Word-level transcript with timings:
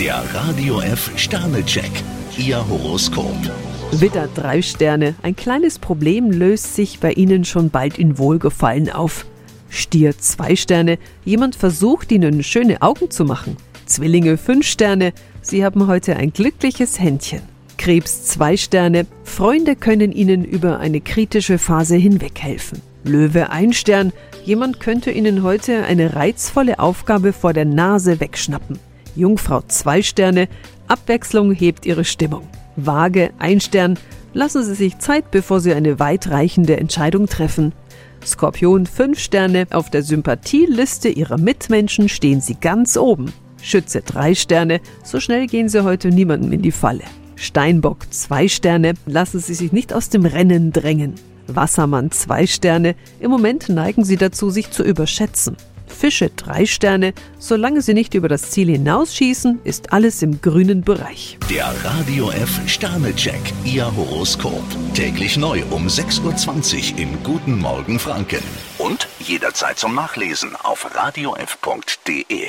Der 0.00 0.24
Radio 0.32 0.80
F 0.80 1.10
Sternecheck. 1.16 1.90
Ihr 2.38 2.66
Horoskop. 2.66 3.36
Widder 3.92 4.30
drei 4.34 4.62
Sterne. 4.62 5.14
Ein 5.20 5.36
kleines 5.36 5.78
Problem 5.78 6.30
löst 6.30 6.74
sich 6.74 7.00
bei 7.00 7.12
Ihnen 7.12 7.44
schon 7.44 7.68
bald 7.68 7.98
in 7.98 8.16
Wohlgefallen 8.16 8.90
auf. 8.90 9.26
Stier 9.68 10.16
zwei 10.16 10.56
Sterne. 10.56 10.98
Jemand 11.26 11.54
versucht 11.54 12.10
Ihnen 12.12 12.42
schöne 12.42 12.80
Augen 12.80 13.10
zu 13.10 13.26
machen. 13.26 13.58
Zwillinge 13.84 14.38
fünf 14.38 14.66
Sterne. 14.66 15.12
Sie 15.42 15.66
haben 15.66 15.86
heute 15.86 16.16
ein 16.16 16.32
glückliches 16.32 16.98
Händchen. 16.98 17.42
Krebs 17.76 18.24
zwei 18.24 18.56
Sterne. 18.56 19.06
Freunde 19.24 19.76
können 19.76 20.12
Ihnen 20.12 20.46
über 20.46 20.78
eine 20.78 21.02
kritische 21.02 21.58
Phase 21.58 21.96
hinweg 21.96 22.40
helfen. 22.40 22.80
Löwe 23.04 23.50
ein 23.50 23.74
Stern. 23.74 24.14
Jemand 24.46 24.80
könnte 24.80 25.10
Ihnen 25.10 25.42
heute 25.42 25.84
eine 25.84 26.16
reizvolle 26.16 26.78
Aufgabe 26.78 27.34
vor 27.34 27.52
der 27.52 27.66
Nase 27.66 28.18
wegschnappen. 28.18 28.78
Jungfrau 29.16 29.62
zwei 29.68 30.02
Sterne. 30.02 30.48
Abwechslung 30.88 31.52
hebt 31.52 31.86
Ihre 31.86 32.04
Stimmung. 32.04 32.48
Waage 32.76 33.30
ein 33.38 33.60
Stern. 33.60 33.98
Lassen 34.32 34.64
Sie 34.64 34.74
sich 34.74 34.98
Zeit, 34.98 35.30
bevor 35.30 35.60
Sie 35.60 35.74
eine 35.74 35.98
weitreichende 35.98 36.76
Entscheidung 36.76 37.26
treffen. 37.26 37.72
Skorpion 38.24 38.86
fünf 38.86 39.18
Sterne. 39.18 39.66
Auf 39.70 39.90
der 39.90 40.02
Sympathieliste 40.02 41.08
Ihrer 41.08 41.38
Mitmenschen 41.38 42.08
stehen 42.08 42.40
Sie 42.40 42.54
ganz 42.54 42.96
oben. 42.96 43.32
Schütze 43.62 44.02
drei 44.02 44.34
Sterne. 44.34 44.80
So 45.04 45.20
schnell 45.20 45.46
gehen 45.46 45.68
Sie 45.68 45.84
heute 45.84 46.08
niemandem 46.08 46.52
in 46.52 46.62
die 46.62 46.72
Falle. 46.72 47.04
Steinbock 47.36 48.12
zwei 48.12 48.48
Sterne. 48.48 48.94
Lassen 49.06 49.40
Sie 49.40 49.54
sich 49.54 49.72
nicht 49.72 49.92
aus 49.92 50.08
dem 50.08 50.26
Rennen 50.26 50.72
drängen. 50.72 51.14
Wassermann 51.46 52.10
zwei 52.10 52.46
Sterne. 52.46 52.94
Im 53.18 53.30
Moment 53.30 53.68
neigen 53.68 54.04
Sie 54.04 54.16
dazu, 54.16 54.50
sich 54.50 54.70
zu 54.70 54.82
überschätzen. 54.82 55.56
Fische 56.00 56.30
drei 56.30 56.64
Sterne. 56.64 57.12
Solange 57.38 57.82
Sie 57.82 57.92
nicht 57.92 58.14
über 58.14 58.28
das 58.28 58.50
Ziel 58.50 58.70
hinausschießen, 58.70 59.60
ist 59.64 59.92
alles 59.92 60.22
im 60.22 60.40
grünen 60.40 60.80
Bereich. 60.80 61.36
Der 61.50 61.66
Radio 61.84 62.30
F 62.30 62.58
Sternecheck. 62.66 63.40
Ihr 63.64 63.94
Horoskop. 63.94 64.64
Täglich 64.94 65.36
neu 65.36 65.62
um 65.70 65.88
6.20 65.88 66.94
Uhr 66.94 66.98
im 67.00 67.22
Guten 67.22 67.58
Morgen 67.58 67.98
Franken. 67.98 68.42
Und 68.78 69.08
jederzeit 69.18 69.78
zum 69.78 69.94
Nachlesen 69.94 70.56
auf 70.56 70.88
radiof.de. 70.94 72.48